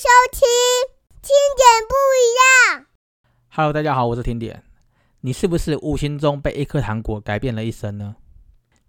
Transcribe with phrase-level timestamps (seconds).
[0.00, 0.40] 收听
[1.20, 1.28] 听
[1.58, 2.86] 点不一样。
[3.50, 4.62] Hello，大家好，我是听点。
[5.20, 8.16] 你是不是无形中被一颗糖果改变了一生呢？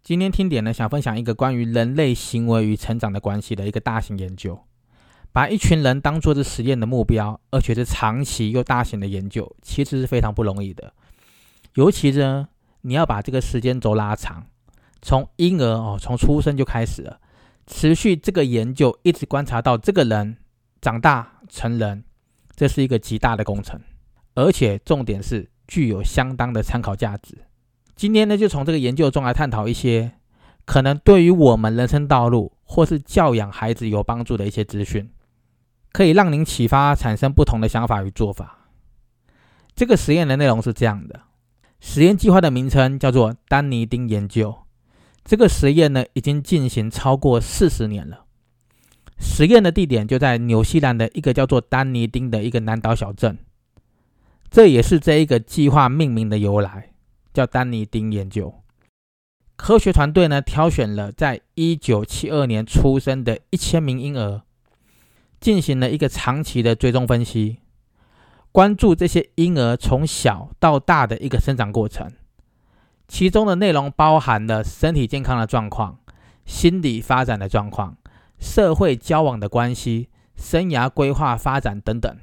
[0.02, 4.64] 今天听点呢，想分享一个关于人类行为与成长的关系的一个大型研究。
[5.34, 10.94] 把一群人当做是实验的目标，而且是长期又大型的研究，其实是非常不容易的。
[11.74, 12.48] 尤其呢，
[12.84, 14.48] 你要把这个时间轴拉长，
[15.02, 17.20] 从婴儿哦，从出生就开始了，
[17.68, 20.38] 持续这个研究，一直观察到这个人
[20.82, 22.04] 长大成人，
[22.56, 23.80] 这是一个极大的工程，
[24.34, 27.38] 而且重点是具有相当的参考价值。
[27.96, 30.14] 今天呢，就从这个研究中来探讨一些
[30.66, 35.10] 可能对于我们人生道路或是教养孩子有帮助的一些资讯。
[35.92, 38.70] 可以让您启发产生不同的想法与做法。
[39.76, 41.24] 这个实验的内容是这样的：
[41.82, 44.56] 实验计划的名称叫做丹尼丁研究。
[45.26, 48.21] 这个实验呢，已经进行超过四十年了。
[49.22, 53.38] 实验的地点就在纽西兰的一个叫做丹尼丁的一个南岛小镇。
[54.50, 56.90] 这也是这一个计划命名的由来，
[57.34, 58.54] 叫丹尼丁研究。
[59.56, 64.42] 科学团队呢，挑选了在一九七二年出生的一千名婴儿。
[65.40, 67.58] 进行了一个长期的追踪分析，
[68.52, 72.12] 关注这些婴儿从小到大的一个生长过程，
[73.08, 75.98] 其中的内容包含了身体健康的状况、
[76.46, 77.98] 心理发展的状况、
[78.42, 82.18] 社会交往的关系、生涯规划发展等等。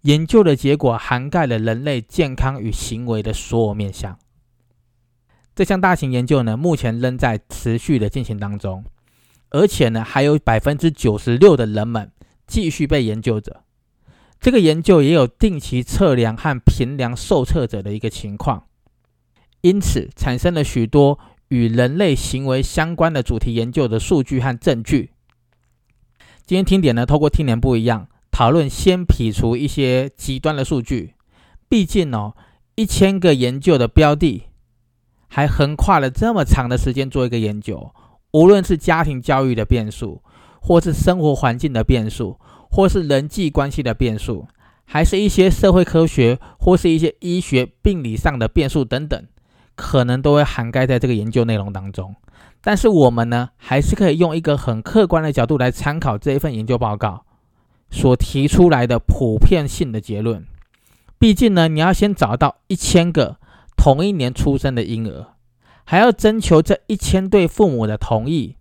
[0.00, 4.18] 研究的结果涵盖了人类健康与行为的所有面向。
[5.54, 8.84] 这项大型研究呢，目前仍在持续的进行当中。
[9.50, 12.10] 而且呢，还有百分之九十六的人们
[12.46, 13.64] 继续被研究着。
[14.40, 18.66] 这个研究也有定期测量和评量受测者的一个情况，
[19.60, 21.18] 因此产生了许多
[21.52, 25.10] 与人类行为相关的主题研究的数据和证据。
[26.46, 31.12] 今天听点呢，透过听点不一样讨论，先撇除一些极端的数据，
[31.68, 32.34] 毕竟哦，
[32.74, 34.44] 一千个研究的标的，
[35.28, 37.92] 还横跨了这么长的时间做一个研究。
[38.32, 40.22] 无论是家庭教育的变数，
[40.62, 44.48] 或是生活环境的变数，或是人际关系的变数，
[44.86, 49.22] 还是一些社会科学或是一些医学病理上的变数等等，
[49.74, 52.14] 可能都会涵盖在这个研究内容当中。
[52.60, 57.24] 但是我们呢，还是可以用一个很客观的角度来参考这一份研究报告
[57.90, 60.46] 所提出来的普遍性的结论。
[61.18, 63.38] 毕竟呢，你要先找到一千个
[63.76, 65.26] 同一年出生的婴儿。
[65.84, 68.56] 还要征求这一千对父母的同意，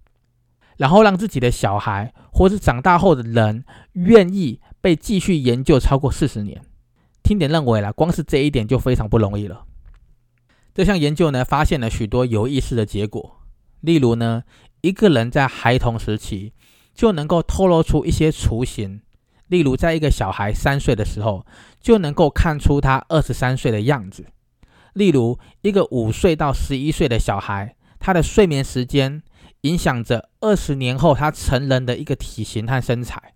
[0.77, 6.59] 然后让自己的小孩或是长大后的人愿意被继续研究超过四十年。
[7.21, 9.63] 听点认为啦，光是这一点就非常不容易了。
[10.73, 13.41] 这项研究呢，发现了许多有意思的结果。
[13.81, 14.43] 例如呢，
[14.81, 16.53] 一个人在孩童时期
[16.93, 19.01] 就能够透露出一些雏形，
[19.47, 21.45] 例如在一个小孩三岁的时候，
[21.81, 24.25] 就能够看出他二十三岁的样子。
[24.93, 29.23] 例如，一个五岁到十一岁的小孩，他的睡眠时间
[29.61, 33.33] 影响着二十年后他成人的一个体型和身材。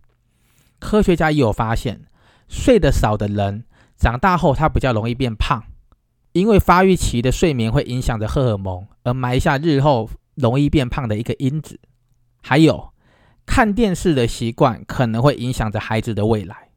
[0.80, 2.06] 科学家也有发现，
[2.48, 3.66] 睡得少的人
[3.98, 5.64] 长大后他比较容易变胖，
[6.36, 11.80] 因为发育期的睡眠会影响着荷尔蒙，而埋下日后容易变胖的一个因子。
[12.44, 12.92] 还有，
[13.46, 16.72] 看电视的习惯可能会影响着孩子的未来。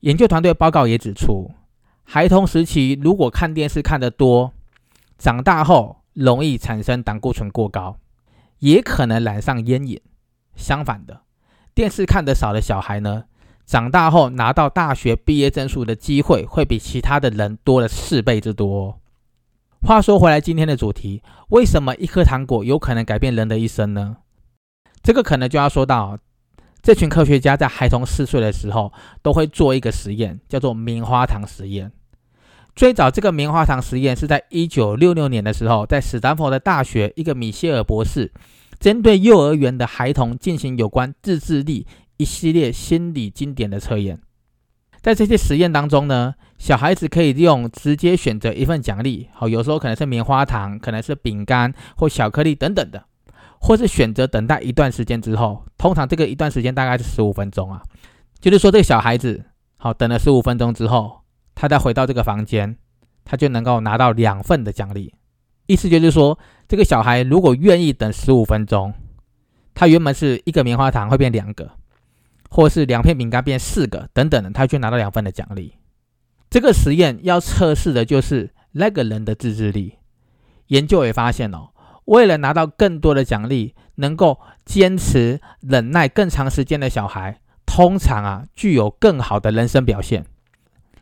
[0.00, 1.50] 研究团队报告也指出。
[2.04, 4.52] 孩童时期如果看电视看得多，
[5.16, 7.96] 长大后容易产生胆固醇过高，
[8.58, 9.98] 也可能染上烟瘾。
[10.54, 11.22] 相反的，
[11.74, 13.24] 电视看得少的小孩呢，
[13.68, 18.98] 长大后拿到大学毕业证书的机会会比其他的人多了四倍之多。
[19.82, 24.16] 话说回来，今天的主题，为什么一颗糖果有可能改变人的一生呢？
[25.02, 26.18] 这个可能就要说到。
[26.80, 28.90] 这群科学家在孩童四岁的时候，
[29.20, 31.92] 都会做一个实验，叫做棉花糖实验。
[32.74, 38.32] 最早，这个棉花糖实验是在一九六六年的时候，在史丹佛的大学，一个米歇尔博士
[38.80, 41.86] 针对幼儿园的孩童进行有关自制力
[42.18, 44.20] 一系列心理经典的测验。
[45.00, 53.04] 在这些实验当中呢，小孩子可以用直接选择一份奖励，好，有时候可能是棉花糖，可能是饼干或巧克力等等的。
[53.60, 57.82] 或是选择等待一段时间之后，通常这个一段时间大概是十五分钟啊，
[58.38, 59.46] 就是说这个小孩子
[59.78, 61.22] 好等了十五分钟之后，
[61.56, 62.76] 他再回到这个房间，
[63.24, 65.12] 他就能够拿到两份的奖励。
[65.66, 66.38] 意思就是说，
[66.68, 68.94] 这个小孩如果愿意等十五分钟，
[69.74, 71.68] 他原本是一个棉花糖会变两个，
[72.48, 75.74] 或是两片饼干变四个等等的，他就拿到两份的奖励。
[76.50, 79.98] 这个实验要测试的就是那个人的自制力。
[80.68, 81.70] 研究也发现哦。
[82.06, 90.24] 为了拿到更多的奖励，能够坚持忍耐更长时间的小孩，通常啊具有更好的人生表现，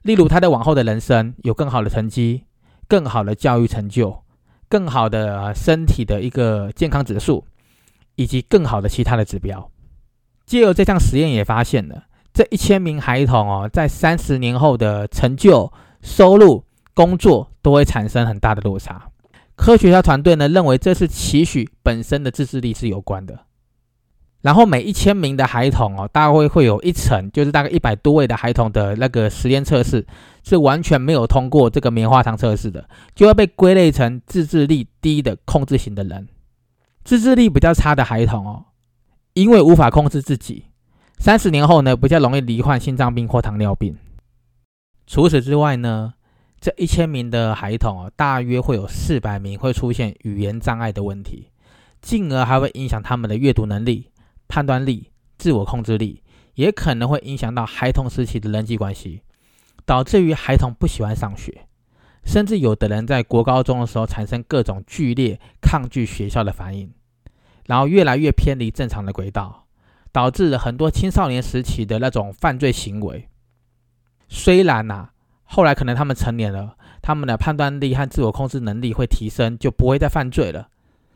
[0.02, 2.42] 例如他的往后的人生有更好的成绩、
[2.88, 4.24] 更好的教育成就、
[4.68, 7.44] 更好的身体的一个健康指数，
[8.16, 9.70] 以及更好的其他的指标。
[10.46, 16.64] 借由这项实验也发现了，这一千名孩童哦，在三十年后的成就、收入、
[16.94, 19.08] 工作都会产生很大的落差。
[19.56, 23.40] 科学家团队呢认为，这是期许本身的自制力是有关的。
[24.42, 30.06] 然后每一千名的孩童哦，大概会有一层，就是大概一百多位的孩童的那个实验测试
[30.44, 36.28] 是完全没有通过这个棉花糖测试的，就会被归类成自制力低的控制型的人。
[37.02, 38.66] 自制力比较差的孩童哦。
[39.36, 40.64] 因为无法控制自己，
[41.18, 43.94] 三十年后呢，比较容易罹患心脏病或糖尿病。
[45.06, 46.14] 除此之外呢，
[46.58, 51.50] 这一千名的孩童啊，大约会有四百名会出现语言障碍的问题，
[52.00, 54.10] 进而还会影响他们的阅读能力、
[54.48, 56.22] 判断力、自我控制力，
[56.54, 59.20] 也可能会影响到孩童时期的人际关系，
[59.84, 61.66] 导致于孩童不喜欢上学，
[62.24, 66.90] 甚至有的人在国高中的时候产生各种剧烈抗拒学校的反应。
[67.66, 69.66] 然后越来越偏离正常的轨道，
[70.12, 73.28] 导致了很多青少年时期的那种犯罪行为。
[74.28, 75.10] 虽然呐，
[75.44, 80.68] 后来可能他们成年了，他们的判断力和自我控制能力会提升，就不会再犯罪了。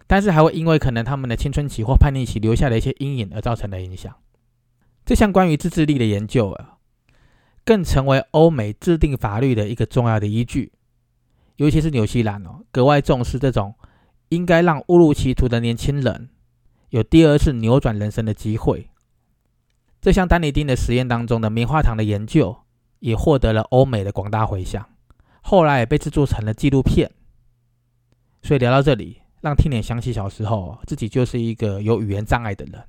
[0.06, 4.12] 但是还会因为可能他们的青春期或叛逆期留下的一些阴影而造成的影响。
[5.06, 6.78] 这项关于自制力的研究啊，
[7.64, 10.72] 更成为欧美制定法律的一个重要的依据。
[11.56, 13.74] 尤其是纽西兰哦，格外重视这种
[14.30, 16.28] 应该让误入歧途的年轻人。
[16.90, 18.88] 有第二次扭转人生的机会。
[20.00, 22.56] 这项丹尼丁的实验当中的棉花糖的研究，
[22.98, 24.88] 也获得了欧美的广大回响，
[25.40, 27.10] 后来也被制作成了纪录片。
[28.42, 32.82] 所以聊到这里，让听点想起小时候自己就是一个有语言障碍的人。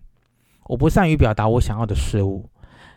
[0.65, 2.50] 我不善于表达我想要的事物，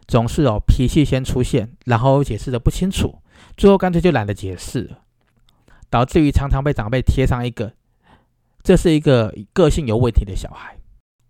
[0.06, 3.18] 总是哦脾气先出现，然后解释的不清楚，
[3.56, 5.00] 最后干脆就懒得解释了，
[5.90, 7.74] 导致于常常被长辈贴上一个
[8.62, 10.78] 这是一个个性有问题的小孩。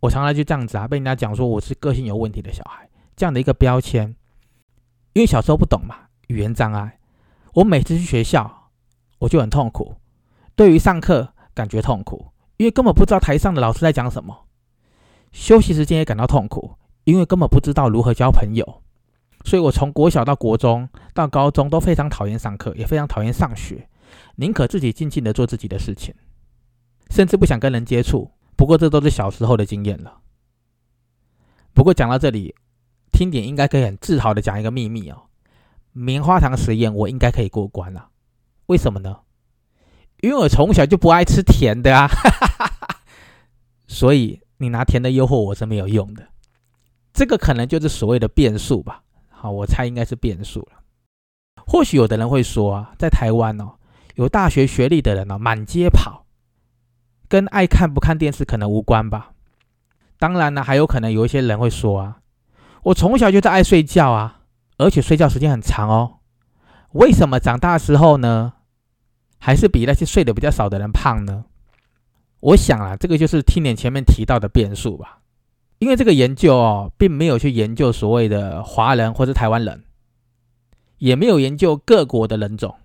[0.04, 2.86] 我常常就这样子啊，被人家讲说我是个性有问题的小孩，
[3.16, 4.14] 这样的一个标签。
[5.14, 5.96] 因为小时候不懂嘛，
[6.26, 6.98] 语言障碍，
[7.54, 8.68] 我每次去学校
[9.18, 9.96] 我就很痛苦，
[10.54, 12.26] 对于上课感觉痛苦，
[12.58, 14.44] 因为根本不知道台上的老师在讲什么。
[15.32, 18.82] 休息时间也感到痛苦，因为根本不知道如何交朋友。
[19.46, 23.88] 所以我从国小到国中到高中都非常讨厌上课，也非常讨厌上学，
[24.36, 26.14] 宁可自己静静的做自己的事情，
[27.08, 28.30] 甚至不想跟人接触。
[28.56, 30.20] 不过这都是小时候的经验了。
[31.72, 32.54] 不过讲到这里，
[33.12, 35.24] 听点应该可以很自豪的讲一个秘密哦，
[35.92, 38.10] 棉花糖实验我应该可以过关了。
[38.66, 39.20] 为什么呢？
[40.20, 42.08] 因为我从小就不爱吃甜的啊，
[43.86, 46.28] 所以你拿甜的诱惑我是没有用的。
[47.12, 49.02] 这个可能就是所谓的变数吧。
[49.28, 50.82] 好，我猜应该是变数了。
[51.66, 53.74] 或许有的人会说啊，在台湾哦，
[54.14, 56.23] 有大学学历的人呢，满街跑。
[57.34, 59.32] 跟爱看不看电视可能无关吧。
[60.20, 62.19] 当然呢，还有可能有一些人会说啊，
[62.84, 64.42] 我从小就在爱睡觉啊，
[64.78, 66.19] 而且睡觉时间很长哦。
[66.92, 68.52] 为什么长大时候呢，
[69.40, 71.44] 还是比那些睡得比较少的人胖呢？
[72.38, 75.19] 我想啊，这个就是听点前面提到的变数吧。
[75.81, 79.82] 因为这个研究哦，并没有去研究所谓的华人或者台湾人，
[80.98, 82.76] 也没有研究各国的人种。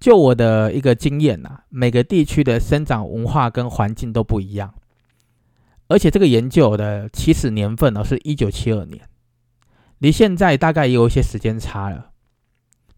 [0.00, 4.74] 就我的一个经验呐，每个地区的生长文化跟环境都不一样，
[5.88, 9.08] 而且这个研究的起始年份呢是一九七二年，
[10.00, 12.10] 离现在大概也有一些时间差了。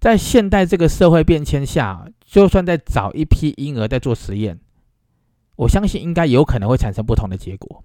[0.00, 4.58] 在现代这个社会变迁下，就算在找一批婴儿在做实验，
[5.54, 7.84] 我相信应该有可能会产生不同的结果。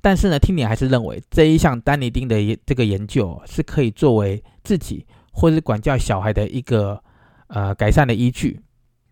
[0.00, 7.02] 但是呢，听你还是认为这一项丹尼丁的这个研究是可以作为自己或者管教小孩的一个。
[7.54, 8.62] 呃，改善的依据，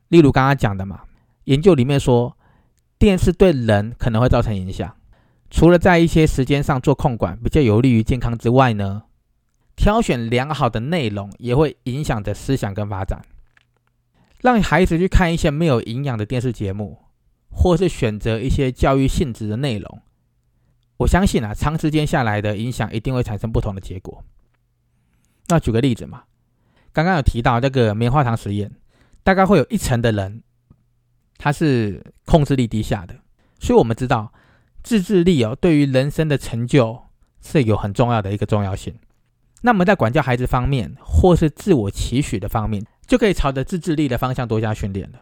[0.08, 1.02] 例如刚刚讲的嘛，
[1.44, 2.38] 研究里面说，
[2.98, 4.96] 电视对人可能会造成影响。
[5.50, 9.02] 除了在一些时间上做控管比较有利于健康之外呢，
[9.76, 13.20] 挑选良好的内容也会影响着思想跟发展。
[14.40, 16.96] 让孩子去看一些没有营养的电视节目，
[17.50, 20.00] 或是选择一些教育性质的内容，
[20.96, 24.24] 我相信啊，长时间下来的影响一定会产生不同的结果。
[25.48, 26.22] 那举个例子嘛。
[26.92, 28.70] 刚刚有提到这个棉花糖实验，
[29.22, 30.42] 大概会有一成的人，
[31.38, 33.14] 他是控制力低下的，
[33.58, 34.32] 所以我们知道
[34.82, 37.02] 自制力哦，对于人生的成就
[37.40, 38.94] 是有很重要的一个重要性。
[39.62, 45.20] 那么在管教孩子方面，或是自我期许的方面，就可以朝着自制力的方向多加训练了。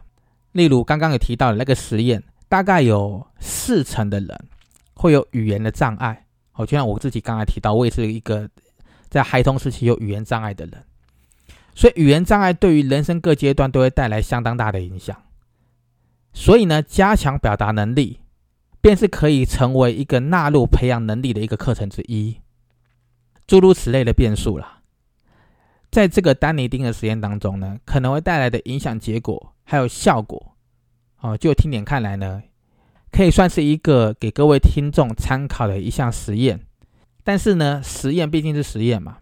[0.53, 4.47] 例如刚刚有提到的那个实验，大概有四成的人
[4.93, 8.49] 会有语言的障碍，哦，就像我自己刚才提到，我也是一个
[9.09, 10.83] 在孩童时期有语言障碍的人。
[11.79, 15.15] 所以语言障碍对于人生各阶段都会带来相当大的影响。
[16.33, 18.19] 所以呢，加强表达能力，
[18.81, 22.41] 便是可以成为一个纳入培养能力的一个课程之一。
[23.47, 24.81] 诸如此类的变数啦，
[25.89, 30.57] 在这个丹尼丁的实验当中呢，可能会带来的影响结果还有效果，
[31.21, 32.43] 哦，就听点看来呢，
[33.09, 36.59] 可以算是一个给各位听众参考的一项实验。
[37.23, 39.19] 但是呢，实验毕竟是实验嘛，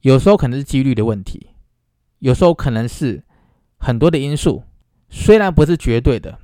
[0.00, 1.50] 有时候可能是几率的问题，
[2.24, 3.22] 有时候可能是
[3.76, 4.62] 很多的因素，
[5.10, 6.38] 虽然不是绝对的，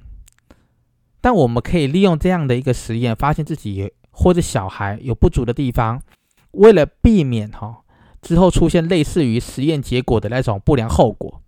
[1.22, 6.02] 但我们可以利用这样的一个实验，发现自己或者小孩有不足的地方。
[6.50, 7.82] 为了避免哈
[8.20, 11.40] 之后出现类似于实验结果的那种不良后果，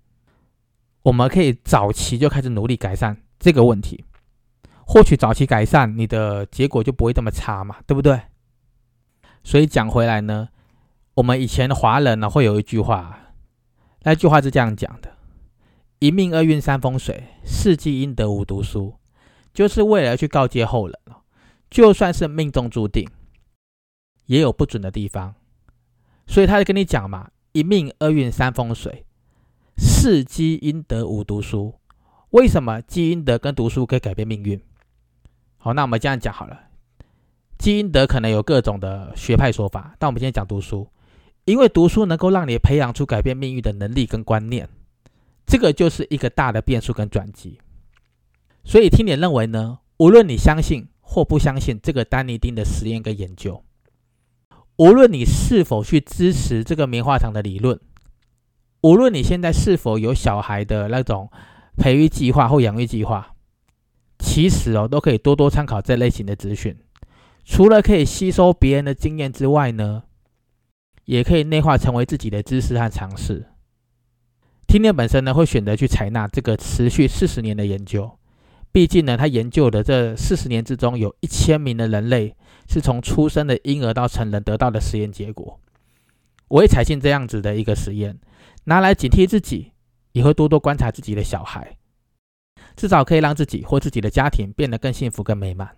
[1.02, 4.02] 我们可以早期就开始努力改善这个问题。
[4.86, 8.18] 或许早期改善，你的结果就不会这么差嘛，对不对？
[9.44, 10.48] 所以讲回来呢，
[11.16, 13.18] 我们以前的华人呢会有一句话，
[14.04, 15.16] 那句话是这样讲的：
[15.98, 18.94] 一命二运三风水，四积阴德五读书，
[19.52, 20.98] 就是为了去告诫后人
[21.70, 23.08] 就算是命中注定。
[24.26, 25.34] 也有不准的地方，
[26.26, 29.04] 所以他就跟你讲嘛：一命二运三风水，
[29.76, 31.74] 四积阴德五读书。
[32.30, 34.58] 为什么积阴德跟读书可以改变命运？
[35.58, 36.58] 好，那我们这样讲好了。
[37.58, 40.88] 积阴德可能有各种的学派说法，但我们今天讲读书，
[41.44, 44.68] 因为读书能够让你培养出改变命运的能力跟观念，
[45.44, 47.58] 这个就是一个大的变数跟转机。
[48.64, 53.64] 所以听点认为呢，无论你相信或不相信这个丹尼丁的实验跟研究。
[54.76, 57.78] 无论你是否去支持这个棉花糖的理论，
[58.82, 61.28] 无论你现在是否有小孩的那种
[61.76, 63.34] 培育计划或养育计划，
[64.18, 66.76] 其实哦都可以多多参考这类型的资讯。
[67.44, 70.04] 除了可以吸收别人的经验之外呢，
[71.04, 73.46] 也可以内化成为自己的知识和尝试。
[74.66, 78.18] 听念本身呢会选择去采纳这个持续四十年的研究。
[78.70, 82.34] 毕竟呢，他研究的这四十年之中，有一千名的人类
[82.66, 85.60] 是从出生的婴儿到成人得到的实验结果。
[86.48, 88.18] 我也采信这样子的一个实验，
[88.64, 89.72] 拿来警惕自己，
[90.12, 91.76] 也会多多观察自己的小孩，
[92.74, 95.76] 至少可以让自己或自己的家庭变得更幸福、更美满。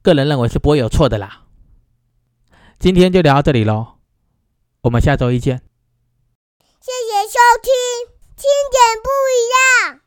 [0.00, 1.42] 个人认为是不会有错的啦。
[2.78, 3.98] 今天就聊到这里喽，
[4.82, 5.62] 我们下周一见。
[6.80, 7.72] 谢谢收听，
[8.36, 9.46] 听点不一
[9.88, 10.01] 样。